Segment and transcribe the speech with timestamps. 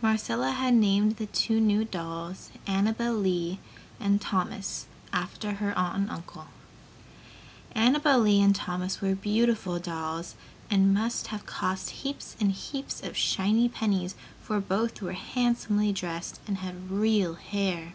[0.00, 3.60] Marcella had named the two new dolls Annabel Lee
[4.00, 6.46] and Thomas, after her aunt and uncle.
[7.72, 10.36] Annabel Lee and Thomas were beautiful dolls
[10.70, 16.40] and must have cost heaps and heaps of shiny pennies, for both were handsomely dressed
[16.46, 17.92] and had real hair!